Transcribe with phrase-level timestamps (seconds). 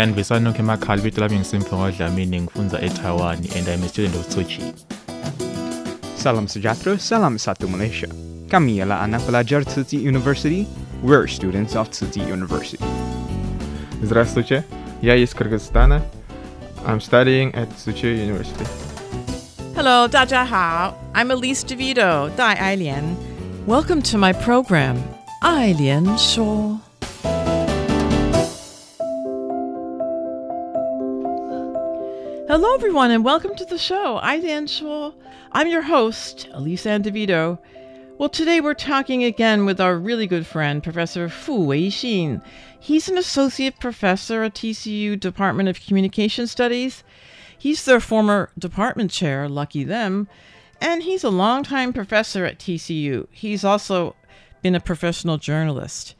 [0.00, 4.44] Yani besanoke emakhaya ibito lami ngisimfungo Dlamini ngifunza eTaiwan and I'm a student of Tzu
[4.44, 4.72] Chi.
[6.16, 8.08] Salam Sujatro, Salam Satu Malaysia.
[8.48, 10.64] Kami ialah anak pelajar Tzu Chi University.
[11.04, 12.80] We're students of Tzu Chi University.
[14.00, 14.64] Здравствуйте,
[15.02, 16.00] я из Кыргызстана.
[16.86, 18.64] I'm studying at Tzu Chi University.
[19.76, 20.96] Hello, 大家好.
[21.12, 23.16] I'm Elise DeVito, Dai Ailian.
[23.66, 24.96] Welcome to my program,
[25.42, 26.89] Ailian Shaw.
[32.50, 34.18] Hello, everyone, and welcome to the show.
[34.20, 35.12] I'm Dan Shaw.
[35.52, 37.60] I'm your host, Elise DeVito.
[38.18, 42.42] Well, today we're talking again with our really good friend, Professor Fu Weixin.
[42.80, 47.04] He's an associate professor at TCU Department of Communication Studies.
[47.56, 50.26] He's their former department chair, lucky them,
[50.80, 53.28] and he's a longtime professor at TCU.
[53.30, 54.16] He's also
[54.60, 56.16] been a professional journalist.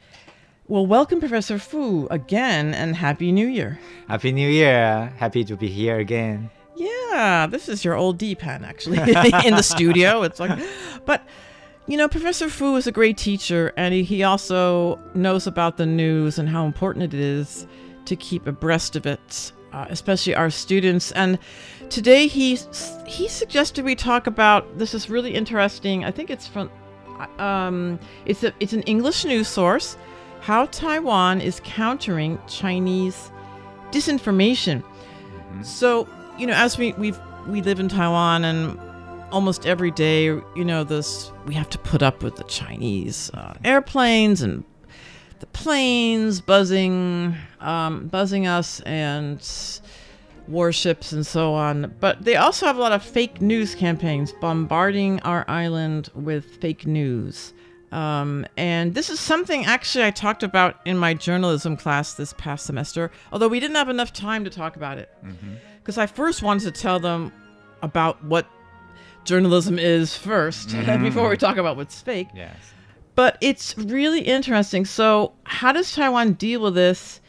[0.71, 3.77] Well, welcome, Professor Fu, again, and Happy New Year.
[4.07, 5.11] Happy New Year.
[5.17, 6.49] Happy to be here again.
[6.77, 8.97] Yeah, this is your old D pen, actually,
[9.45, 10.21] in the studio.
[10.23, 10.57] It's like,
[11.05, 11.27] but,
[11.87, 16.39] you know, Professor Fu is a great teacher, and he, also knows about the news
[16.39, 17.67] and how important it is
[18.05, 21.11] to keep abreast of it, uh, especially our students.
[21.11, 21.37] And
[21.89, 22.57] today he,
[23.05, 26.05] he suggested we talk about this is really interesting.
[26.05, 26.71] I think it's from,
[27.39, 29.97] um, it's, a, it's an English news source
[30.51, 33.31] how Taiwan is countering Chinese
[33.91, 34.83] disinformation.
[34.83, 35.63] Mm-hmm.
[35.63, 37.13] So, you know, as we we
[37.47, 38.77] we live in Taiwan and
[39.31, 43.53] almost every day, you know, this we have to put up with the Chinese uh,
[43.63, 44.65] airplanes and
[45.39, 49.39] the planes buzzing, um, buzzing us and
[50.49, 51.95] warships and so on.
[52.01, 56.85] But they also have a lot of fake news campaigns bombarding our island with fake
[56.85, 57.53] news.
[57.91, 62.65] Um, and this is something actually I talked about in my journalism class this past
[62.65, 65.13] semester, although we didn't have enough time to talk about it.
[65.79, 66.01] Because mm-hmm.
[66.01, 67.33] I first wanted to tell them
[67.81, 68.47] about what
[69.25, 71.03] journalism is 1st mm-hmm.
[71.03, 72.29] before we talk about what's fake.
[72.33, 72.55] Yes.
[73.15, 74.85] But it's really interesting.
[74.85, 77.19] So, how does Taiwan deal with this?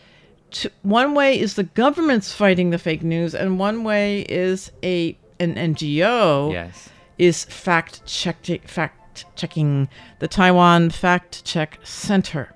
[0.53, 5.19] To, one way is the government's fighting the fake news, and one way is a
[5.41, 6.89] an NGO yes.
[7.19, 9.02] is fact checking fact
[9.37, 12.55] checking the Taiwan Fact Check Center.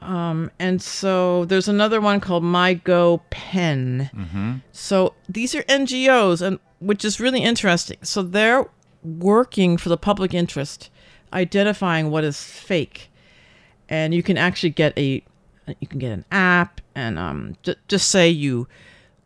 [0.00, 4.10] Um, and so there's another one called MyGoPen.
[4.10, 4.52] Mm-hmm.
[4.72, 7.96] So these are NGOs, and which is really interesting.
[8.02, 8.66] So they're
[9.02, 10.90] working for the public interest,
[11.32, 13.10] identifying what is fake,
[13.88, 15.22] and you can actually get a
[15.80, 18.68] you can get an app and um, j- just say you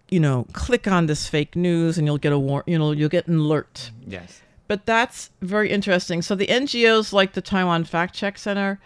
[0.09, 3.09] you know click on this fake news and you'll get a war you know you'll
[3.09, 3.91] get an alert.
[4.06, 6.23] Yes but that's very interesting.
[6.23, 8.79] So the NGOs like the Taiwan Fact Check Center,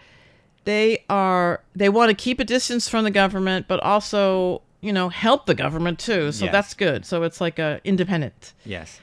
[0.63, 5.09] they are they want to keep a distance from the government, but also you know
[5.09, 6.31] help the government too.
[6.31, 6.51] So yes.
[6.51, 7.05] that's good.
[7.05, 8.53] So it's like a independent.
[8.65, 9.01] Yes.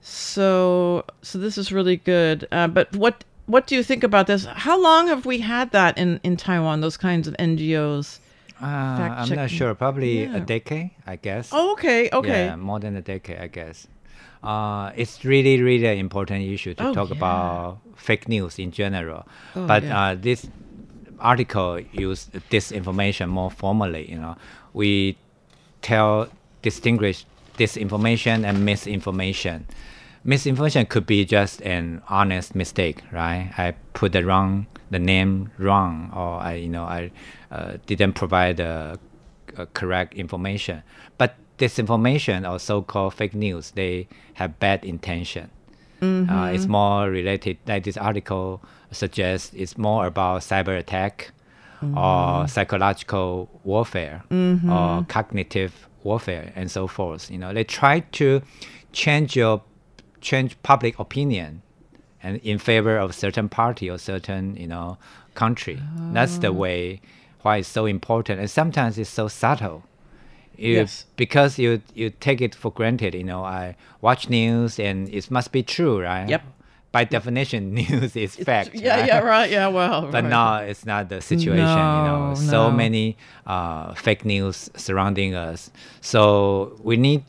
[0.00, 2.48] So so this is really good.
[2.50, 4.46] Uh, but what what do you think about this?
[4.46, 6.80] How long have we had that in in Taiwan?
[6.80, 8.18] Those kinds of NGOs.
[8.60, 9.74] Uh, I'm not sure.
[9.74, 10.36] Probably yeah.
[10.36, 11.50] a decade, I guess.
[11.52, 12.46] Oh, okay, okay.
[12.46, 13.88] Yeah, more than a decade, I guess
[14.42, 17.16] uh, it's really, really an important issue to oh, talk yeah.
[17.16, 19.26] about fake news in general.
[19.54, 20.00] Oh, but yeah.
[20.00, 20.46] uh, this
[21.20, 24.10] article use disinformation more formally.
[24.10, 24.36] You know,
[24.72, 25.16] we
[25.80, 26.28] tell
[26.62, 27.24] distinguish
[27.56, 29.66] disinformation and misinformation.
[30.24, 33.52] Misinformation could be just an honest mistake, right?
[33.58, 37.10] I put the wrong the name wrong, or I you know I
[37.50, 38.98] uh, didn't provide the
[39.56, 40.82] uh, correct information.
[41.18, 45.50] But disinformation or so-called fake news, they have bad intention.
[46.00, 46.54] Uh, mm-hmm.
[46.54, 48.60] it's more related, like this article
[48.90, 51.30] suggests, it's more about cyber attack
[51.80, 52.46] or mm-hmm.
[52.46, 55.04] psychological warfare or mm-hmm.
[55.04, 57.30] cognitive warfare and so forth.
[57.30, 58.42] You know, they try to
[58.92, 59.62] change your
[60.20, 61.62] change public opinion
[62.22, 64.98] and in favor of certain party or certain you know
[65.34, 65.80] country.
[66.12, 66.52] That's the ah.
[66.52, 67.00] way
[67.42, 69.82] why it's so important, and sometimes it's so subtle.
[70.56, 71.06] You, Yes.
[71.16, 73.14] Because you you take it for granted.
[73.14, 76.28] You know, I watch news and it must be true, right?
[76.28, 76.42] Yep.
[76.92, 78.74] By definition, news is fact.
[78.74, 79.50] Yeah, yeah, right.
[79.50, 80.02] Yeah, well.
[80.12, 80.30] But right.
[80.30, 81.56] no, it's not the situation.
[81.56, 82.76] you know, so no.
[82.76, 83.16] many
[83.46, 85.70] uh, fake news surrounding us.
[86.02, 87.24] So we need,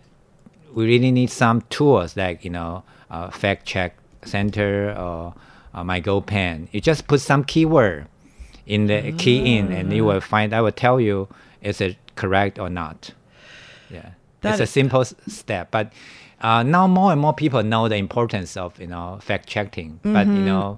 [0.74, 3.96] we really need some tools like you know, uh, fact check
[4.26, 5.34] center or
[5.74, 6.68] uh, MyGoPen.
[6.74, 8.08] You just put some keyword
[8.66, 10.54] in the key in, and you will find.
[10.54, 11.30] I will tell you
[11.62, 13.14] is it correct or not.
[13.90, 14.12] Yeah,
[14.42, 15.92] That it's a simple step, but.
[16.42, 20.28] Uh, now more and more people know the importance of you know fact checking, but
[20.28, 20.78] you know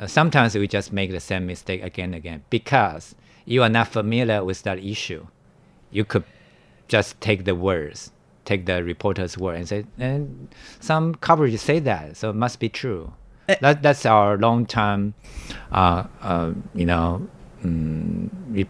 [0.00, 3.14] uh, sometimes we just make the same mistake again and again because
[3.44, 5.26] you are not familiar with that issue.
[5.90, 6.24] You could
[6.88, 8.10] just take the words,
[8.46, 10.48] take the reporter's word, and say, and
[10.80, 13.12] some coverage say that, so it must be true.
[13.60, 15.12] that that's our long term,
[15.72, 17.28] uh, uh, you know,
[17.62, 18.66] re-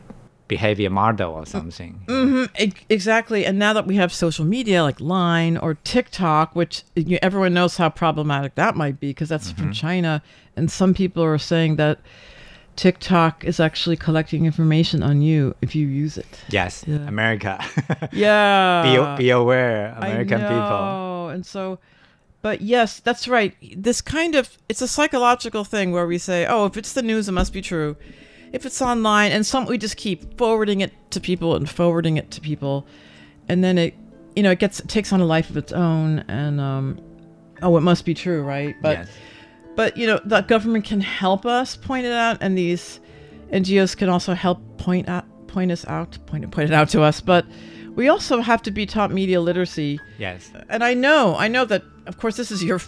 [0.49, 2.01] behavior model or something.
[2.07, 2.45] hmm
[2.89, 3.45] exactly.
[3.45, 7.77] And now that we have social media like Line or TikTok, which you, everyone knows
[7.77, 10.23] how problematic that might be because that's from China,
[10.57, 11.99] and some people are saying that
[12.77, 16.27] TikTok is actually collecting information on you if you use it.
[16.49, 17.07] Yes, Yeah.
[17.09, 17.59] America.
[18.13, 19.17] Yeah.
[19.17, 20.53] be, be aware, American people.
[20.53, 21.79] know, And so,
[22.43, 23.55] but yes, that's right.
[23.75, 27.29] This kind of it's a psychological thing where we say, oh, if it's the news,
[27.29, 27.97] it must be true.
[28.57, 32.31] If it's online, and some we just keep forwarding it to people and forwarding it
[32.31, 32.87] to people,
[33.49, 33.95] and then it,
[34.35, 36.99] you know, it gets it takes on a life of its own, and um,
[37.61, 38.75] oh, it must be true, right?
[38.81, 39.09] But yes.
[39.75, 42.99] but you know, the government can help us point it out, and these
[43.53, 47.21] NGOs can also help point out point us out, point point it out to us.
[47.21, 47.45] But
[47.95, 50.51] we also have to be taught media literacy Yes.
[50.69, 52.81] and I know, I know that, of course, this is your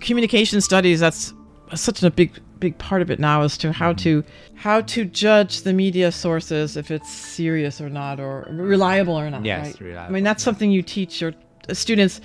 [0.00, 1.00] communication studies.
[1.00, 1.32] That's
[1.74, 4.24] such a big, big part of it now as to how to
[4.54, 9.44] how to judge the media sources if it's serious or not, or reliable or not.
[9.44, 9.80] Yes, right?
[9.80, 11.32] reliable, I mean, that's something you teach your
[11.68, 12.20] uh, students.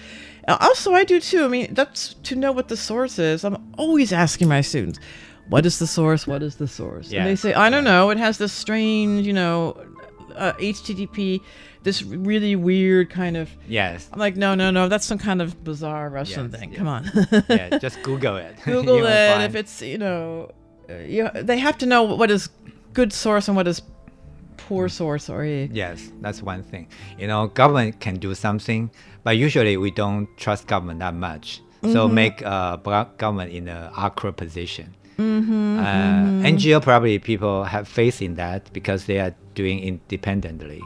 [0.47, 1.45] Uh, Also, I do too.
[1.45, 3.43] I mean, that's to know what the source is.
[3.43, 4.99] I'm always asking my students,
[5.49, 6.25] "What is the source?
[6.27, 8.09] What is the source?" And they say, "I don't know.
[8.09, 9.75] It has this strange, you know,
[10.35, 11.41] uh, HTTP."
[11.83, 14.07] This really weird kind of Yes.
[14.13, 14.87] I'm like, no, no, no.
[14.87, 16.69] That's some kind of bizarre Russian Yes, thing.
[16.69, 16.77] yes.
[16.77, 17.09] Come on.
[17.49, 18.55] yeah, just Google it.
[18.63, 19.29] Google it.
[19.31, 20.51] find- If it's, you know,
[20.87, 22.49] uh, you, they have to know what is
[22.93, 23.81] good source and what is
[24.57, 25.69] poor source or a.
[25.73, 26.87] Yes, that's one thing.
[27.17, 28.91] You know, government can do something,
[29.23, 31.61] but usually we don't trust government that much.
[31.81, 32.13] So Mhm.
[32.13, 32.77] make uh,
[33.17, 34.93] government in an awkward position.
[35.25, 36.41] Mhm, Uh, mhm.
[36.57, 40.81] NGO probably people have faith in that because they are doing independently,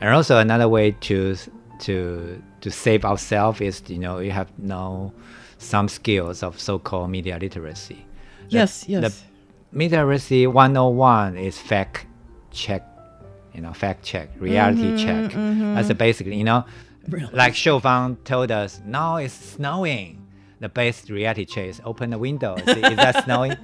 [0.00, 1.36] and also another way to
[1.80, 5.12] to to save ourselves is you know you have know
[5.58, 8.04] some skills of so-called media literacy.
[8.50, 9.02] The- Yes, yes.
[9.02, 9.12] The
[9.78, 12.06] media literacy 101 is fact
[12.50, 12.82] check,
[13.54, 15.24] you know, fact check, reality Mhm, check.
[15.74, 15.98] That's mhm.
[15.98, 16.64] basically, you know,
[17.08, 17.28] Really?
[17.32, 20.18] like Shou Fang told us, now it's snowing.
[20.64, 22.56] The best reality check is open the window.
[22.64, 23.54] See, is that snowing?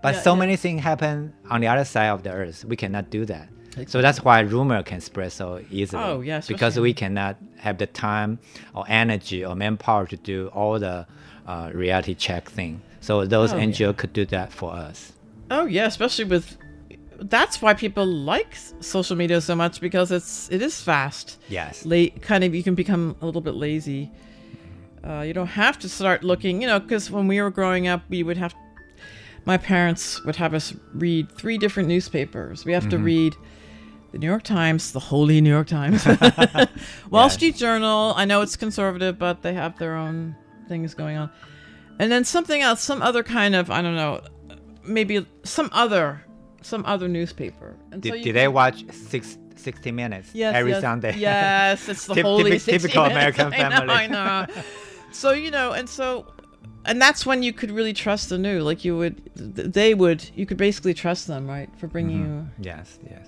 [0.00, 0.38] But Yeah, so yeah.
[0.38, 2.64] many things happen on the other side of the earth.
[2.64, 3.48] We cannot do that.
[3.88, 6.00] So that's why rumor can spread so easily.
[6.04, 8.38] Oh, yeah, because we cannot have the time
[8.76, 11.08] or energy or manpower to do all the
[11.48, 12.80] uh, reality check thing.
[13.00, 15.12] So those Oh, NGO could do that for us.
[15.50, 16.56] Oh yeah, especially with.
[17.18, 21.38] That's why people like social media so much because it's it is fast.
[21.48, 21.84] Yes.
[21.84, 24.12] Late, kind of, you can become a little bit lazy.
[25.06, 28.02] Uh, you don't have to start looking, you know, because when we were growing up,
[28.08, 28.54] we would have.
[29.44, 32.64] My parents would have us read three different newspapers.
[32.64, 33.04] We have to Mhm.
[33.04, 33.36] read
[34.10, 36.04] the New York Times, the holy New York Times,
[37.10, 37.34] Wall Yes.
[37.34, 38.12] Street Journal.
[38.16, 40.34] I know it's conservative, but they have their own
[40.68, 41.30] things going on.
[42.00, 44.20] And then something else, some other kind of, I don't know,
[44.84, 46.22] maybe some other,
[46.62, 47.76] some other newspaper.
[47.92, 51.14] And Did, so did can- they watch six, 60 minutes Yes, every yes, Sunday?
[51.16, 53.38] Yes, it's the Typ- holy typi- 60 typical minutes.
[53.38, 53.94] American I know, family.
[53.94, 54.46] I know.
[55.12, 56.26] So you know, and so,
[56.84, 58.60] and that's when you could really trust the new.
[58.62, 60.28] Like you would, they would.
[60.34, 62.48] You could basically trust them, right, for bringing Mhm.
[62.64, 63.26] Yes, yes.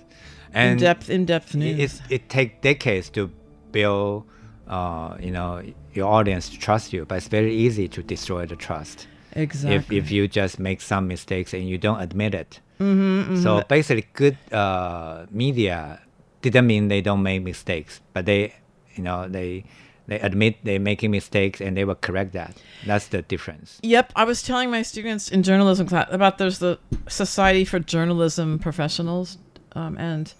[0.53, 2.01] And in depth, in depth news.
[2.09, 3.31] It, it takes decades to
[3.71, 4.25] build,
[4.67, 5.61] uh, you know,
[5.93, 9.07] your audience to trust you, but it's very easy to destroy the trust.
[9.33, 9.97] Exactly.
[9.97, 12.59] if you just make some mistakes and you don't admit it.
[12.79, 13.67] Mhm, So mhm.
[13.67, 16.01] basically, good uh, media
[16.41, 18.55] didn't mean they don't make mistakes, but they,
[18.95, 19.65] you know, they
[20.09, 22.57] they admit they're making mistakes and they will correct that.
[22.85, 23.79] That's the difference.
[23.83, 28.59] Yep, I was telling my students in journalism class about there's the Society for Journalism
[28.59, 29.37] Professionals,
[29.73, 30.33] um, and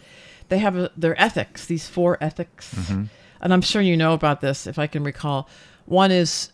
[0.49, 1.65] they have a, their ethics.
[1.65, 3.07] These four ethics, Mhm.
[3.41, 4.65] and I'm sure you know about this.
[4.67, 5.47] If I can recall,
[5.85, 6.51] one is,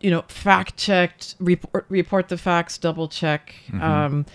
[0.00, 3.54] you know, fact checked, report report the facts, double check.
[3.72, 3.82] Mhm.
[3.82, 4.26] Um,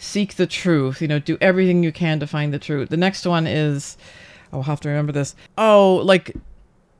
[0.00, 3.26] seek the truth you know do everything you can to find the truth the next
[3.26, 3.96] one is
[4.52, 6.36] i'll have to remember this oh like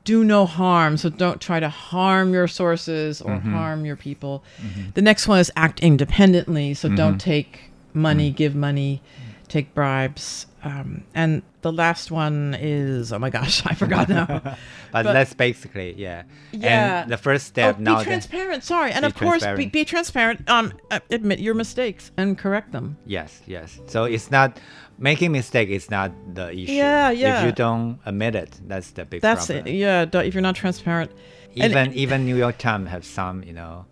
[0.08, 3.52] do no harm so don't try to harm your sources or Mhm.
[3.52, 4.94] harm your people Mhm.
[4.94, 6.96] the next one is act independently so Mhm.
[6.96, 9.02] don't take money give money
[9.48, 14.26] take bribes um, and the last one is oh my gosh i forgot now
[14.92, 16.22] but, that's basically yeah.
[16.52, 17.02] yeah.
[17.02, 17.98] And the first step oh, now.
[17.98, 18.64] Be transparent.
[18.64, 19.72] Sorry, and of course, be, transparent.
[19.72, 20.38] be transparent.
[20.50, 20.72] Um,
[21.10, 22.96] admit your mistakes and correct them.
[23.04, 23.78] Yes, yes.
[23.86, 24.58] So it's not
[24.98, 26.72] making mistake is not the issue.
[26.72, 27.40] Yeah, yeah.
[27.40, 29.66] If you don't admit it, that's the big That's problem.
[29.66, 29.74] it.
[29.74, 30.06] Yeah.
[30.12, 31.10] If you're not transparent,
[31.56, 33.86] And- Even even New York Times have some, you know,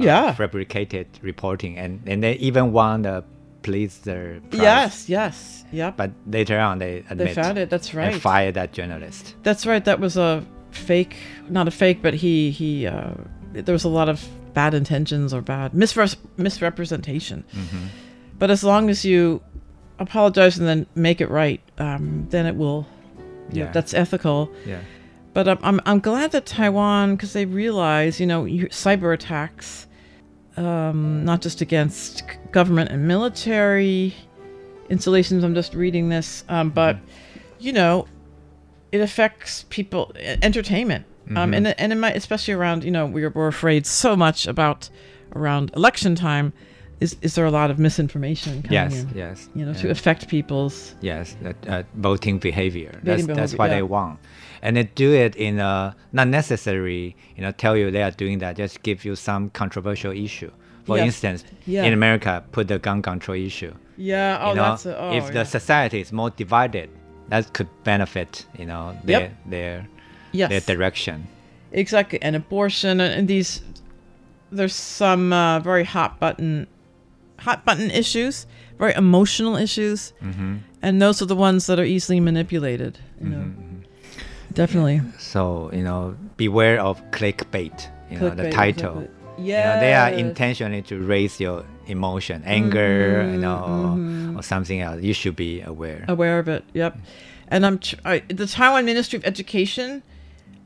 [0.00, 0.32] uh, Yeah.
[0.34, 3.22] fabricated reporting, and and they even won the
[3.62, 4.60] Pulitzer Prize.
[4.62, 5.96] Yes, yes, yep.
[5.96, 8.12] But later on, they admit found it, that's right.
[8.14, 9.36] And fired that journalist.
[9.44, 9.84] That's right.
[9.84, 10.42] That was a
[10.72, 11.14] fake,
[11.48, 12.86] not a fake, but he he.
[12.88, 13.12] Uh,
[13.52, 14.18] there was a lot of
[14.54, 17.44] bad intentions or bad misre- misrepresentation.
[17.54, 17.86] Mhm.
[18.38, 19.40] But as long as you
[19.98, 22.86] apologize and then make it right, um, then it will.
[23.50, 24.50] Yeah, that's ethical.
[24.66, 24.80] Yeah.
[25.34, 29.86] But I'm I'm, I'm glad that Taiwan, because they realize, you know, cyber attacks,
[30.56, 34.14] um, not just against government and military
[34.88, 35.42] installations.
[35.44, 36.98] I'm just reading this, um, but
[37.58, 38.06] you know,
[38.90, 41.56] it affects people, entertainment, um, Mhm.
[41.56, 44.90] and and it might, especially around, you know, we're we're afraid so much about
[45.34, 46.52] around election time.
[47.02, 49.08] Is is there a lot of misinformation coming Yes, in?
[49.24, 52.92] yes, You know, to affect people's Yes, that, uh, voting behavior.
[53.02, 53.76] Voting that's that's what yeah.
[53.76, 54.18] they want,
[54.64, 57.04] and they do it in a not necessary.
[57.36, 58.52] You know, tell you they are doing that.
[58.64, 60.50] Just give you some controversial issue.
[60.86, 61.06] For Yes.
[61.06, 61.84] instance, Yeah.
[61.86, 63.72] in America, put the gun control issue.
[63.96, 65.30] Yeah, oh, you know, that's a- oh, if yeah.
[65.38, 66.88] the society is more divided,
[67.30, 68.46] that could benefit.
[68.60, 69.32] You know, their Yep.
[69.54, 69.76] their
[70.32, 70.48] Yes.
[70.52, 71.16] their direction.
[71.72, 73.60] Exactly, and abortion and, and these.
[74.58, 76.66] There's some uh, very hot button,
[77.44, 78.46] hot button issues,
[78.78, 80.60] very emotional issues, Mhm.
[80.82, 82.98] and those are the ones that are easily manipulated.
[83.22, 83.78] You know, Mm-hmm,
[84.54, 85.00] definitely.
[85.18, 87.88] So you know, beware of clickbait.
[88.10, 88.98] You know, the Clickbait, title.
[88.98, 89.18] exactly.
[89.48, 94.38] You know, they are intentionally to raise your emotion, anger, you know, or- mhm.
[94.38, 95.02] or, something else.
[95.02, 96.04] You should be aware.
[96.06, 96.62] Aware of it.
[96.74, 96.98] Yep.
[97.48, 100.02] And I'm I, the Taiwan Ministry of Education.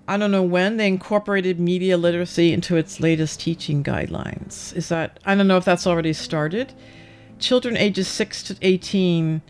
[0.08, 4.74] I don't know when they incorporated media literacy into its latest teaching guidelines.
[4.76, 6.72] Is that I don't know if that's already started.
[7.38, 9.42] Children ages six to eighteen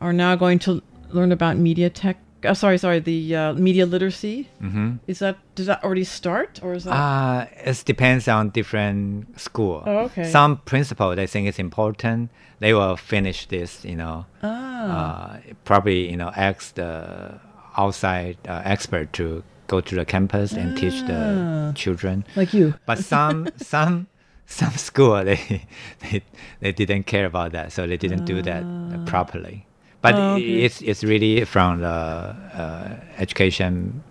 [0.00, 2.18] are now going to learn about media tech.
[2.44, 4.48] Oh, sorry, sorry, the uh, media literacy.
[4.62, 5.00] Mhm.
[5.06, 6.92] Is that does that already start or is that?
[6.92, 9.82] Uh, it depends on different school.
[9.86, 10.30] Oh, okay.
[10.30, 12.30] Some principal they think it's important.
[12.58, 14.26] They will finish this, you know.
[14.42, 15.36] Ah.
[15.36, 17.40] Uh, probably, you know, ask the
[17.76, 21.06] outside uh, expert to go to the campus and teach Ah.
[21.06, 22.24] the children.
[22.36, 22.74] Like you.
[22.86, 24.06] But some some
[24.46, 25.62] some school they,
[26.00, 26.22] they
[26.60, 29.66] they didn't care about that, so they didn't do that uh, properly.
[30.02, 30.64] But Oh, okay.
[30.64, 34.02] it's it's really from the uh, education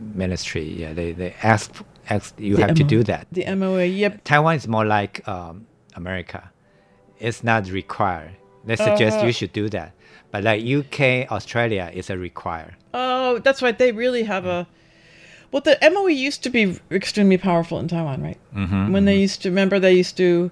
[0.00, 0.64] ministry.
[0.80, 1.70] Yeah, they they ask
[2.10, 3.26] ask you The have to do that.
[3.32, 3.84] The MOA.
[3.86, 4.24] Yep.
[4.24, 6.50] Taiwan is more like um, America.
[7.18, 8.32] It's not required.
[8.64, 9.26] They suggest Uh-huh.
[9.26, 9.92] you should do that.
[10.32, 12.72] But like UK, Australia is a require.
[12.92, 13.78] Oh, that's right.
[13.78, 14.66] They really have a.
[15.52, 18.38] Well, the MOE used to be extremely powerful in Taiwan, right?
[18.56, 20.50] Mhm, When they used to remember, they used to.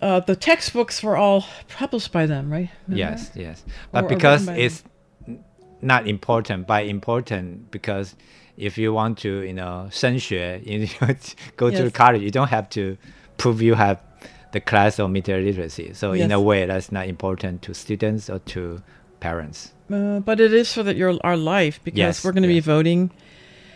[0.00, 2.70] Uh, the textbooks were all published by them, right?
[2.88, 3.64] Remember Yes, yes.
[3.92, 4.82] But or because by it's
[5.28, 5.44] n-
[5.80, 8.16] not important, by important because
[8.56, 11.14] if you want to, you know, 升学, you know,
[11.56, 12.96] go to college, you don't have to
[13.36, 14.00] prove you have
[14.52, 15.92] the class of media literacy.
[15.94, 18.82] So in a way, that's not important to students or to
[19.20, 19.72] parents.
[19.90, 22.60] Uh, but it is for the, your our life because Yes, we're going to be
[22.60, 23.10] voting,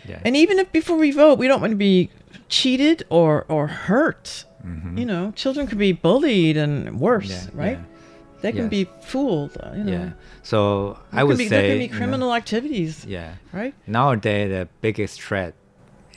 [0.09, 0.19] Yeah.
[0.25, 2.09] and even if before we vote, we don't want to be
[2.49, 4.45] cheated or or hurt.
[4.65, 4.97] Mhm.
[4.99, 7.77] You know, children could be bullied and worse, Yeah, right?
[7.79, 8.41] yeah.
[8.41, 8.69] They can Yes.
[8.69, 9.57] be fooled.
[9.61, 9.91] uh, You know.
[9.91, 10.09] Yeah.
[10.43, 13.05] So There I would be, say there can be you know, criminal activities.
[13.07, 13.33] Yeah.
[13.53, 13.73] Right.
[13.87, 15.53] Nowadays, the biggest threat,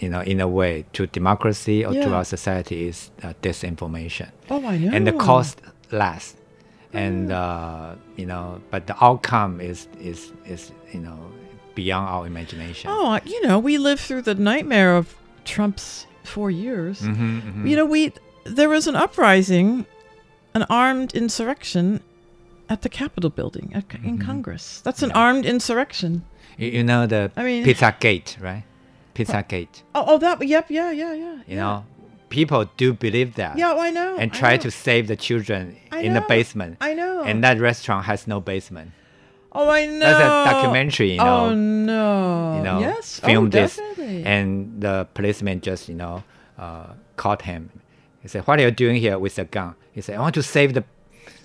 [0.00, 4.30] you know, in a way, to democracy or to our society is uh, disinformation.
[4.48, 4.90] Oh, I know.
[4.92, 5.60] And the cost
[5.92, 6.36] last,
[6.92, 11.18] and uh, you know, but the outcome is is is you know
[11.74, 12.90] beyond our imagination.
[12.92, 15.14] Oh, you know, we lived through the nightmare of
[15.44, 17.02] Trump's four years.
[17.02, 17.68] Mhm, mhm.
[17.68, 18.12] You know, we
[18.44, 19.86] there was an uprising,
[20.54, 22.00] an armed insurrection
[22.68, 24.80] at the Capitol building at, in Congress.
[24.82, 26.24] That's an armed insurrection.
[26.56, 28.62] You, you know the I mean- Pizza Gate, right?
[29.14, 29.82] Pizzagate.
[29.94, 30.46] Oh, oh, that.
[30.46, 30.70] Yep.
[30.70, 30.90] Yeah.
[30.90, 31.14] Yeah.
[31.14, 31.38] Yeah.
[31.46, 31.84] You know,
[32.28, 33.58] people do believe that.
[33.58, 34.16] Yeah, I know.
[34.16, 34.62] And try know.
[34.62, 36.78] to save the children I in the basement.
[36.80, 37.22] I know.
[37.22, 38.92] And that restaurant has no basement.
[39.52, 39.98] Oh, I know.
[39.98, 41.46] That's a documentary, you know.
[41.46, 42.56] Oh no.
[42.56, 43.18] You know, Yes.
[43.18, 46.22] filmed oh, this, and the policeman just, you know,
[46.56, 46.86] uh,
[47.16, 47.70] caught him.
[48.22, 50.42] He said, "What are you doing here with a gun?" He said, "I want to
[50.42, 50.84] save the,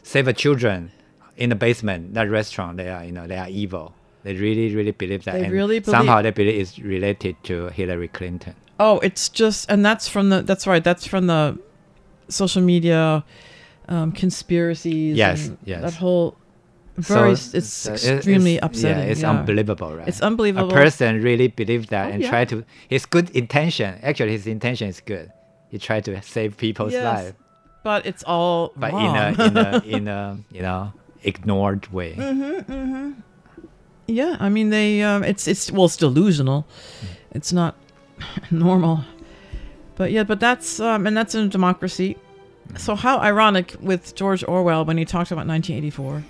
[0.03, 0.91] save the children
[1.35, 2.13] in the basement.
[2.13, 3.95] That restaurant, they are, you know, they are evil.
[4.25, 5.33] They really, really believe that.
[5.35, 8.55] They and really somehow believe- they believe it's related to Hillary Clinton.
[8.79, 10.41] Oh, it's just, and that's from the.
[10.41, 10.83] That's right.
[10.83, 11.57] That's from the
[12.27, 13.23] social media
[13.87, 15.15] um, conspiracies.
[15.15, 15.81] Yes, yes.
[15.81, 16.35] That whole
[16.97, 17.35] very.
[17.35, 19.03] So- it's so extremely it's- upsetting.
[19.05, 19.29] Yeah, it's yeah.
[19.29, 20.07] unbelievable, right?
[20.07, 20.71] It's unbelievable.
[20.71, 22.29] A person really believes that Oh, and yeah.
[22.31, 22.65] try to.
[22.89, 23.99] His good intention.
[24.01, 25.31] Actually, his intention is good.
[25.69, 27.33] He tried to save people's Yes, life,
[27.83, 29.05] But it's all but wrong.
[29.05, 32.15] in a in a in a you know ignored way.
[32.17, 33.11] Mm-hmm, mm-hmm.
[34.07, 35.01] Yeah, I mean they.
[35.01, 36.65] Um, it's it's well, it's delusional.
[37.31, 37.75] It's not
[38.51, 39.01] normal.
[39.95, 42.17] But yeah, but that's um, and that's in a democracy.
[42.77, 46.23] So how ironic with George Orwell when he talked about 1984.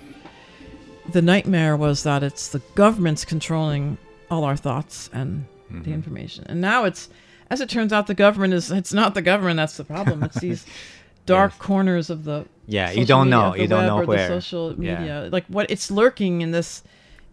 [1.12, 3.96] The nightmare was that it's the government's controlling
[4.30, 7.08] all our thoughts and the information, and now it's,
[7.50, 8.70] as it turns out, the government is.
[8.72, 10.22] It's not the government that's the problem.
[10.24, 10.66] It's these
[11.26, 13.54] dark corners of the Yeah, you don't media, know.
[13.54, 14.28] You don't know where.
[14.28, 14.98] the social Yeah.
[14.98, 16.82] media like what it's lurking in this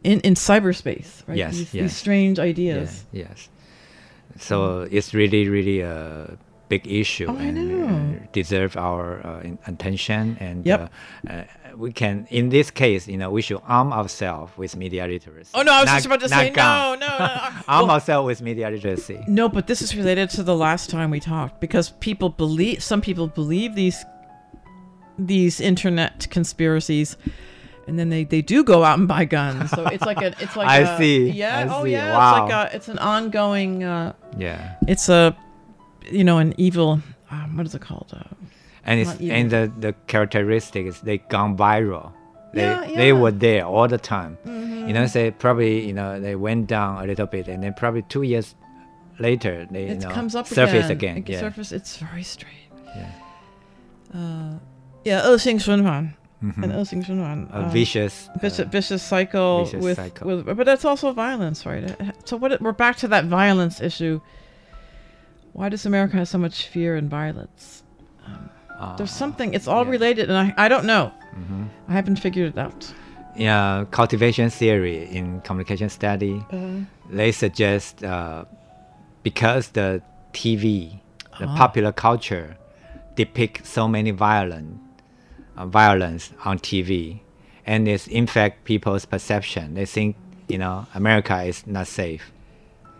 [0.03, 1.81] in in cyberspace right Yes, these, yes.
[1.83, 3.49] these strange ideas Yeah, yes.
[4.39, 8.19] So it's really, really a big issue Oh, I and know.
[8.31, 10.37] deserve our uh, attention.
[10.39, 10.79] And Yep.
[10.81, 11.43] uh, uh,
[11.77, 15.51] we can, in this case, you know, we should arm ourselves with media literacy.
[15.53, 17.25] Oh, no, I was Not- just about to say, no, no, no.
[17.67, 19.19] arm Well- ourselves with media literacy.
[19.27, 23.01] no but this is related to the last time we talked because people believe some
[23.01, 24.03] people believe these
[25.19, 27.17] these internet conspiracies
[27.86, 30.56] and then they, they do go out and buy guns so it's like a it's
[30.56, 31.92] like I a- see, yeah I oh see.
[31.92, 32.32] yeah Wow.
[32.44, 34.74] it's like a it's an ongoing uh Yeah.
[34.86, 35.34] it's a
[36.10, 37.00] you know an evil
[37.30, 38.22] um, what is it called uh,
[38.84, 39.36] and it's not evil.
[39.36, 42.12] and the the characteristic is they gone viral.
[42.54, 43.20] They Yeah, they yeah.
[43.20, 44.38] were there all the time.
[44.46, 44.88] Mhm.
[44.88, 48.00] You know, say probably you know they went down a little bit, and then probably
[48.08, 48.54] two years
[49.18, 51.16] later they you it know comes up surface again.
[51.16, 51.16] again.
[51.18, 51.40] It yeah.
[51.40, 51.72] surface.
[51.72, 52.70] It's very strange.
[52.96, 53.12] Yeah.
[54.14, 54.58] Uh,
[55.04, 56.14] yeah, 恶性循环.
[56.43, 56.63] mm-hmm.
[56.63, 56.73] and
[57.51, 60.27] a uh, vicious vicious, uh, vicious cycle vicious with, cycle.
[60.27, 63.79] with but that's also violence right uh, uh, so what we're back to that violence
[63.81, 64.19] issue
[65.53, 67.83] why does america have so much fear and violence
[68.25, 71.63] um, uh, there's ah, something it's all related and i, I don't know mm-hmm.
[71.87, 72.93] i haven't figured it out
[73.35, 78.03] yeah cultivation theory in communication study uh, they suggest
[79.23, 80.01] because the
[80.33, 80.99] tv
[81.39, 81.57] the uh-huh.
[81.57, 82.57] popular culture
[83.15, 84.82] depict so many violent
[85.57, 87.19] uh, violence on TV,
[87.65, 89.73] and it's in fact people's perception.
[89.75, 90.15] They think
[90.47, 92.31] you know America is not safe.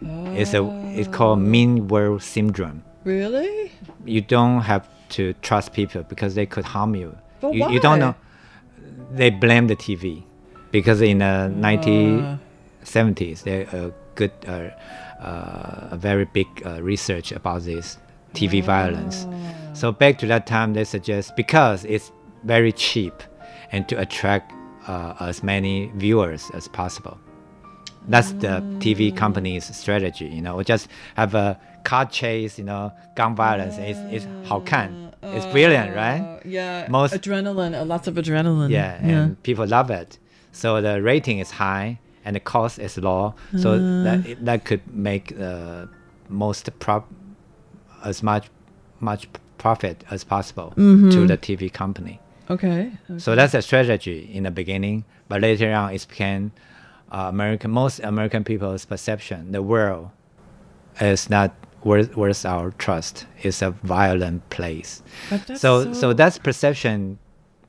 [0.02, 0.64] It's a
[0.96, 2.84] it's called mean world syndrome.
[3.04, 3.72] Really?
[4.06, 7.18] You don't have to trust people because they could harm you.
[7.42, 8.16] But you, you don't know.
[9.12, 10.24] They blame the TV
[10.72, 14.70] because in the 1970s there a good uh,
[15.24, 17.98] uh, a very big uh, research about this
[18.34, 19.28] TV violence.
[19.74, 22.12] So back to that time, they suggest because it's
[22.44, 23.14] very cheap
[23.72, 24.52] and to attract
[24.88, 27.18] uh, as many viewers as possible.
[28.08, 30.26] That's the TV company's strategy.
[30.28, 32.58] You know, just have a car chase.
[32.58, 34.92] You know, gun violence It's, 好看.
[35.22, 36.20] It's brilliant, right?
[36.22, 36.88] Uh, Yeah.
[36.90, 37.74] Most adrenaline.
[37.80, 38.70] Uh, lots of adrenaline.
[38.70, 40.20] yeah, and people love it.
[40.52, 43.36] So the rating is high and the cost is low.
[43.58, 44.04] So Uh.
[44.04, 45.88] that that could make the
[46.28, 47.08] most prop
[48.04, 48.50] as much
[49.00, 49.28] much
[49.58, 51.28] profit as possible to Mhm.
[51.30, 52.20] the TV company.
[52.50, 52.92] Okay.
[53.18, 56.52] So that's a strategy in the beginning, but later on it became
[57.12, 59.52] uh, American most American people's perception.
[59.52, 60.10] The world
[61.00, 61.54] is not
[61.84, 63.26] worth, worth our trust.
[63.42, 65.02] It's a violent place.
[65.30, 67.18] But that's so, so- so that's perception,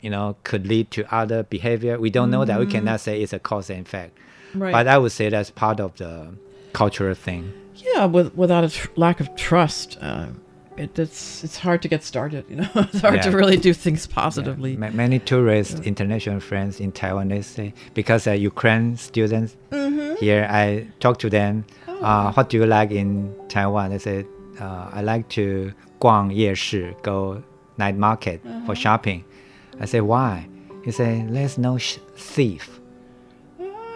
[0.00, 1.98] you know, could lead to other behavior.
[1.98, 2.58] We don't know that.
[2.58, 4.18] We cannot say it's a cause and effect.
[4.54, 4.72] Right.
[4.72, 6.34] But I would say that's part of the
[6.72, 7.52] cultural thing.
[7.76, 10.28] Yeah, with, without a tr- lack of trust, uh,
[10.77, 12.45] it, it's it's hard to get started.
[12.49, 13.35] You know, it's hard to Yeah.
[13.35, 14.77] really do things positively.
[14.77, 20.17] Ma- many tourists, international friends in Taiwan, they say because uh, Ukraine students Mhm.
[20.19, 21.65] here, I talk to them.
[21.87, 22.01] Oh.
[22.05, 23.89] Uh, what do you like in Taiwan?
[23.91, 24.25] They say
[24.61, 27.41] uh, I like to 逛夜市, go
[27.77, 28.65] night market Uh-huh.
[28.65, 29.23] for shopping.
[29.81, 30.47] I say why?
[30.85, 32.79] He say there's no sh- thief.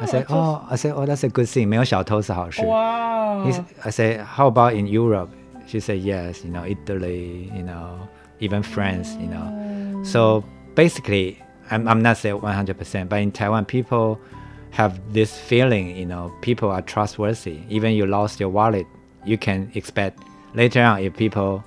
[0.02, 1.68] I say oh, I say oh that's a good thing.
[1.70, 2.62] 没有小偷是好事.
[2.66, 3.46] Wow.
[3.48, 5.30] He's, I say how about in Europe?
[5.69, 6.45] She said yes.
[6.45, 7.51] You know Italy.
[7.55, 8.09] You know
[8.41, 9.17] even France.
[9.21, 10.03] You know.
[10.05, 14.21] So basically, I'm, I'm not saying 100%, but in Taiwan, people
[14.71, 17.61] have this feeling, you know, people are trustworthy.
[17.69, 18.87] Even you lost your wallet,
[19.25, 20.21] you can expect
[20.55, 21.65] later on if people,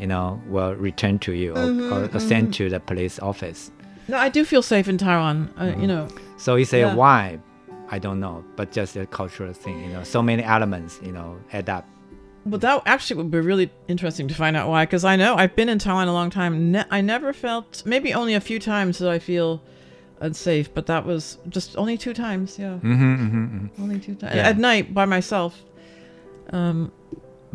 [0.00, 2.52] you know, will return to you or, Mhm, or, or send mhm.
[2.54, 3.70] to the police office.
[4.08, 5.50] No, I do feel safe in Taiwan.
[5.60, 6.08] Uh, You know.
[6.38, 6.94] So you say Yeah.
[6.94, 7.38] why?
[7.90, 10.02] I don't know, but just a cultural thing, you know.
[10.02, 11.84] So many elements, you know, add up.
[12.46, 14.84] Well, that actually would be really interesting to find out why.
[14.86, 16.70] Because I know I've been in Taiwan a long time.
[16.72, 19.60] Ne- I never felt, maybe only a few times did I feel
[20.20, 22.56] unsafe, but that was just only two times.
[22.58, 22.78] Yeah.
[22.82, 23.70] Mhm, mhm, mhm.
[23.82, 24.48] Only two times Yeah.
[24.48, 25.62] at night by myself.
[26.50, 26.92] Um,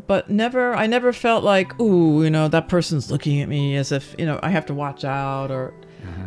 [0.07, 3.91] but never, I never felt like, ooh, you know, that person's looking at me as
[3.93, 5.73] if you know I have to watch out or.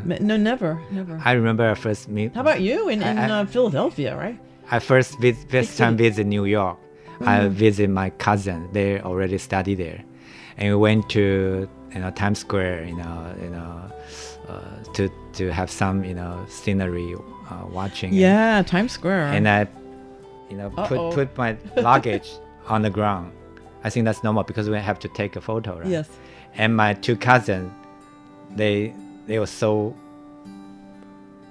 [0.04, 1.20] Me- No, never, never.
[1.24, 2.34] I remember I first meet.
[2.34, 4.38] How about you in, in I- I- uh, Philadelphia, right?
[4.70, 6.78] I first vis- first time visit New York.
[7.20, 8.68] I visit my cousin.
[8.72, 10.02] They already study there,
[10.56, 12.84] and we went to you know Times Square.
[12.86, 13.90] You know, you know,
[14.48, 17.14] uh, to to have some you know scenery
[17.50, 18.10] uh, watching.
[18.10, 19.26] and- Yeah, Times Square.
[19.28, 19.66] And I,
[20.50, 21.10] you know, Uh-oh.
[21.10, 22.30] put put my luggage
[22.68, 23.32] on the ground.
[23.84, 25.86] I think that's normal because we have to take a photo, right?
[25.86, 26.08] Yes.
[26.54, 27.70] And my two cousins,
[28.56, 28.94] they
[29.26, 29.94] they were so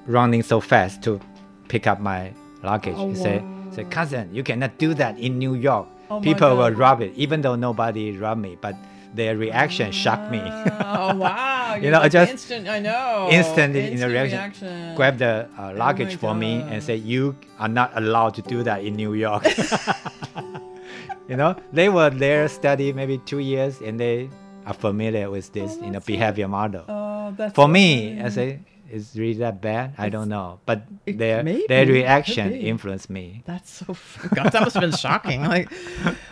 [0.07, 1.19] running so fast to
[1.67, 2.31] pick up my
[2.63, 2.95] luggage.
[2.97, 3.41] Oh, he said,
[3.73, 5.87] "say cousin, you cannot do that in New York.
[6.09, 8.75] Oh, People will rob it, even though nobody robbed me, but
[9.13, 10.41] their reaction shocked me.
[10.45, 11.75] oh wow!
[11.75, 12.67] You know, like just instant.
[12.67, 13.29] I know.
[13.31, 14.95] instantly in the reaction, reaction.
[14.95, 18.41] grab the uh, Oh luggage my for me and say, "You are not allowed to
[18.41, 19.45] do that in New York."
[21.29, 24.29] you know, they were there study maybe two years, and they
[24.65, 26.83] are familiar with this, you know, behavior model.
[26.87, 28.59] Oh, that's for me, I say,
[28.93, 29.93] is really that bad?
[29.97, 33.41] I don't know, but their maybe, their reaction influenced me.
[33.45, 33.95] That's so.
[34.35, 35.41] God, that must have been shocking.
[35.53, 35.69] Like,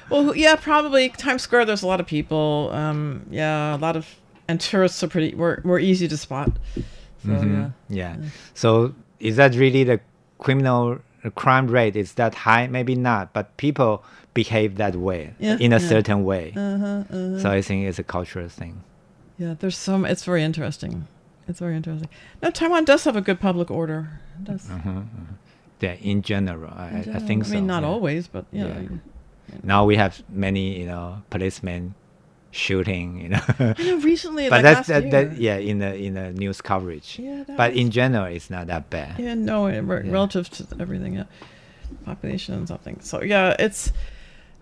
[0.10, 1.66] well, yeah, probably Times Square.
[1.66, 2.70] There's a lot of people.
[2.72, 4.06] Um, yeah, a lot of,
[4.48, 5.36] and tourists are pretty.
[5.36, 6.52] We're we're easy to spot.
[7.24, 7.74] So Mhm.
[7.90, 8.16] yeah.
[8.20, 8.30] yeah.
[8.54, 10.00] So is that really the
[10.40, 12.68] criminal the crime rate is that high?
[12.68, 15.88] Maybe not, but people behave that way Yeah, in a yeah.
[15.90, 16.54] certain way.
[16.56, 17.40] Uh-huh, uh-huh.
[17.40, 18.82] So I think it's a cultural thing.
[19.38, 20.06] Yeah, there's some.
[20.06, 21.08] It's very interesting.
[21.52, 22.10] It's very interesting.
[22.42, 24.00] No, Taiwan does have a good public order.
[24.40, 24.66] It does.
[24.66, 25.06] Mhm.
[25.82, 27.52] Yeah, in general, I, In I- I think I so.
[27.54, 27.90] I mean, not yeah.
[27.90, 29.00] always, but, you know,
[29.64, 31.94] Now we have many, you know, policemen
[32.52, 33.42] shooting, you know.
[33.60, 37.20] I know recently, but like that's that, that yeah in the in the news coverage.
[37.20, 39.20] Yeah, but in general, it's not that bad.
[39.20, 40.12] Yeah, no, it- re- Yeah.
[40.12, 41.26] relative to everything, yeah,
[42.06, 42.98] population and something.
[43.02, 43.92] So yeah, it's.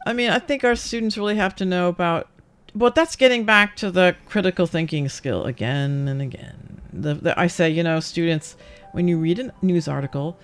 [0.08, 2.28] I mean, I think our students really have to know about.
[2.76, 6.69] But that's getting back to the critical thinking skill again and again.
[6.94, 8.56] The, the I say, you know, students,
[8.92, 10.38] when you read a news article,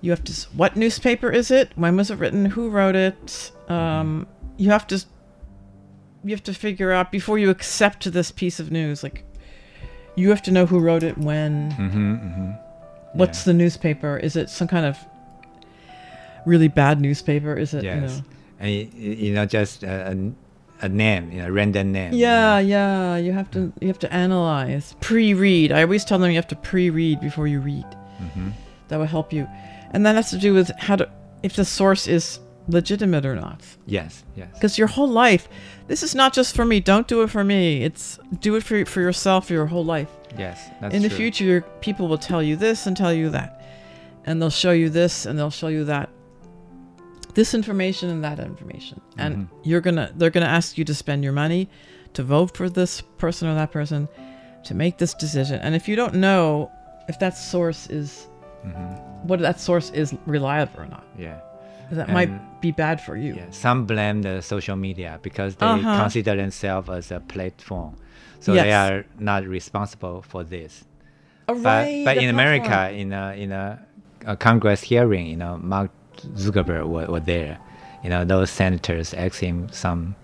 [0.00, 0.32] you have to.
[0.54, 1.70] What newspaper is it?
[1.76, 2.44] When was it written?
[2.46, 3.52] Who wrote it?
[3.68, 5.04] Um, you have to.
[6.22, 9.24] You have to figure out before you accept this piece of news, like.
[10.16, 11.70] You have to know who wrote it when.
[11.72, 12.50] Mm-hmm, mm-hmm.
[13.18, 14.16] What's the newspaper?
[14.18, 14.98] Is it some kind of
[16.44, 17.54] really bad newspaper?
[17.54, 17.84] Is it?
[17.84, 17.94] Yes.
[18.00, 18.24] You know?
[18.60, 20.32] And you know, just a,
[20.82, 22.12] a, name, you know, random name.
[22.14, 23.16] Yeah, yeah.
[23.16, 25.72] You have to you have to analyze, pre-read.
[25.72, 27.86] I always tell them you have to pre-read before you read.
[28.22, 28.52] Mhm.
[28.88, 29.46] That will help you,
[29.92, 31.08] and that has to do with how to
[31.42, 33.60] if the source is legitimate or not.
[33.86, 34.48] Yes, yes.
[34.54, 35.48] Because your whole life,
[35.88, 36.80] this is not just for me.
[36.80, 37.82] Don't do it for me.
[37.84, 40.08] It's do it for for yourself for your whole life.
[40.38, 41.16] Yes, that's In the true.
[41.18, 43.60] future, people will tell you this and tell you that,
[44.26, 46.08] and they'll show you this and they'll show you that.
[47.40, 49.46] This information and that information, and Mhm.
[49.68, 51.62] you're gonna they're gonna ask you to spend your money,
[52.16, 54.00] to vote for this person or that person,
[54.68, 55.56] to make this decision.
[55.64, 56.42] And if you don't know
[57.08, 58.08] if that source is
[58.66, 59.24] Mhm.
[59.28, 61.38] what that source is reliable or not, Yeah.
[61.98, 63.32] that And- might be bad for you.
[63.38, 66.00] Yeah, some blame the social media because they Uh-huh.
[66.02, 67.92] consider themselves as a platform,
[68.44, 68.98] so they are
[69.30, 70.72] not responsible for this.
[71.48, 73.64] Oh, but right, but in America, in a in a,
[74.32, 75.90] a Congress hearing, you know, Mark
[76.34, 77.58] Zuckerberg were, were there.
[78.02, 80.16] You know, those senators asked him some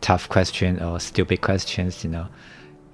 [0.00, 2.04] tough questions or stupid questions.
[2.04, 2.28] You know,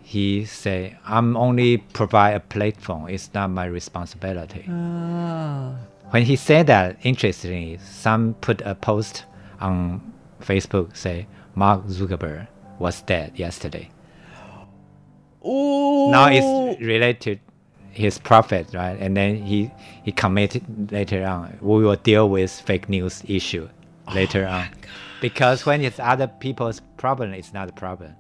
[0.03, 3.09] he say, "I'm only provide a platform.
[3.09, 5.75] It's not my responsibility." Ah.
[6.11, 9.25] When he said that, interestingly, some put a post
[9.61, 10.01] on
[10.41, 12.47] Facebook say Mark Zuckerberg
[12.79, 13.91] was dead yesterday.
[15.45, 17.41] Now it's related
[17.97, 18.97] his prophet, right?
[19.01, 19.71] And then he
[20.05, 21.59] he committed later on.
[21.61, 23.69] We will deal with fake news issue
[24.15, 24.69] later oh on,
[25.21, 28.15] because when it's other people's problem, it's not a problem.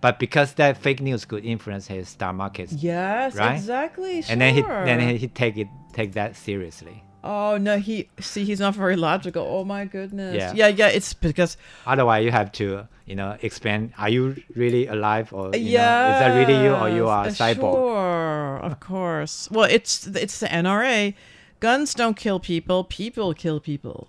[0.00, 3.54] But because that fake news could influence his stock markets, Yes, right?
[3.54, 4.24] exactly.
[4.28, 7.04] And then he then he, he take it take that seriously.
[7.24, 9.46] Oh no, he see he's not very logical.
[9.46, 10.34] Oh my goodness.
[10.34, 10.52] Yeah.
[10.54, 10.88] yeah, yeah.
[10.88, 11.56] It's because
[11.86, 16.14] Otherwise, you have to, you know, explain: Are you really alive, or you yeah, know,
[16.14, 17.74] is that really you, or you are a cyborg?
[17.74, 19.48] Sure, of course.
[19.50, 21.14] Well, it's it's the NRA.
[21.60, 22.82] Guns don't kill people.
[22.84, 24.08] People kill people.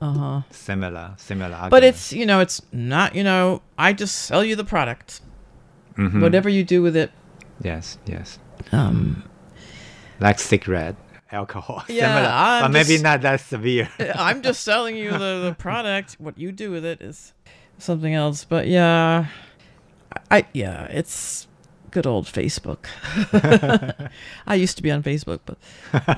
[0.00, 0.42] Uh-huh.
[0.50, 1.68] Similar, similar.
[1.70, 5.20] But it's you know it's not you know I just sell you the product.
[5.96, 6.20] Mhm.
[6.20, 7.10] Whatever you do with it.
[7.64, 8.38] yes, yes.
[8.70, 9.24] Um,
[10.20, 10.94] like cigarette,
[11.32, 11.84] alcohol.
[11.88, 13.88] Yeah, similar, I'm but maybe not that severe.
[14.14, 16.16] I'm just selling you the, the product.
[16.18, 17.32] What you do with it is
[17.78, 18.44] something else.
[18.44, 19.26] But yeah,
[20.30, 21.46] I yeah, it's
[21.90, 22.84] good old Facebook.
[24.46, 25.58] I used to be on Facebook, but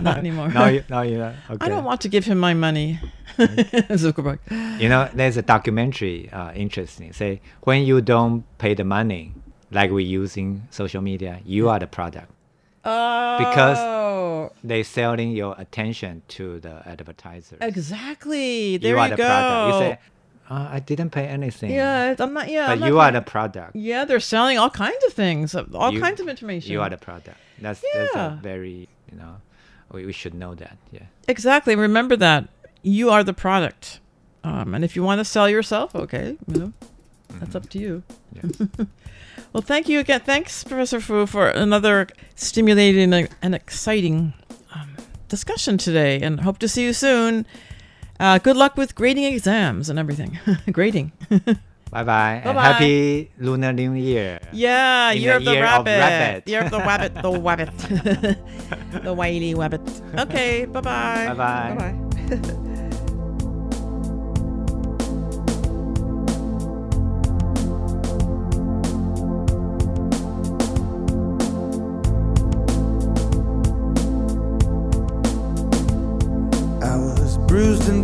[0.00, 0.48] not anymore.
[0.48, 1.34] Now you- now you're not.
[1.60, 2.98] I don't want to give him my money,
[3.38, 4.38] Zuckerberg.
[4.80, 7.12] you know, there's a documentary uh, interesting.
[7.12, 9.34] Say when you don't pay the money,
[9.70, 12.30] like we using social media, you are the product
[12.84, 17.56] Oh, because they're selling your attention to the advertiser.
[17.60, 18.76] exactly.
[18.78, 19.26] There you you, are the go.
[19.26, 19.74] product.
[19.74, 19.98] You say,
[20.50, 21.70] uh, I didn't pay anything.
[21.72, 22.48] yeah, I'm not.
[22.48, 23.76] Yeah, but I'm not you are the product.
[23.76, 26.72] Yeah, they're selling all kinds of things, all You- kinds of information.
[26.72, 27.36] You are the product.
[27.60, 29.36] That's that's a very you know,
[29.92, 30.76] we, we should know that.
[30.90, 31.02] Yeah.
[31.28, 31.76] Exactly.
[31.76, 32.48] Remember that
[32.82, 34.00] you are the product,
[34.42, 36.72] um, and if you want to sell yourself, okay, you know,
[37.38, 38.02] that's up to you.
[39.52, 40.20] well, thank you again.
[40.20, 44.32] Thanks, Professor Fu, for another stimulating and- exciting
[44.74, 44.96] um,
[45.28, 47.46] discussion today, and hope to see you soon.
[48.18, 50.38] Uh, good luck with grading exams and everything.
[50.72, 51.12] grading.
[51.90, 52.40] Bye bye.
[52.44, 54.38] And happy Lunar New Year.
[54.52, 55.98] Yeah, year of the year rabbit.
[55.98, 56.48] rabbit.
[56.48, 57.14] Year of the rabbit.
[57.20, 59.02] The rabbit.
[59.02, 59.80] the wily rabbit.
[60.16, 60.66] Okay.
[60.66, 61.34] Bye bye.
[61.34, 61.74] Bye-bye.
[61.74, 62.36] Bye bye.
[62.36, 62.89] I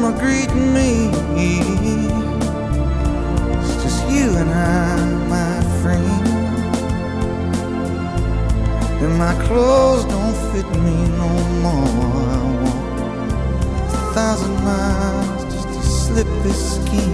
[0.00, 1.10] Gonna greet me.
[3.58, 6.28] It's just you and I, my friend.
[9.02, 11.30] And my clothes don't fit me no
[11.64, 11.88] more.
[12.30, 12.84] I walk
[13.92, 17.12] a thousand miles just to slip this skin.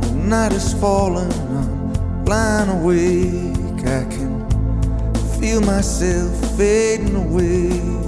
[0.00, 3.84] The night is falling, I'm lying awake.
[3.84, 4.46] I can
[5.40, 8.07] feel myself fading away.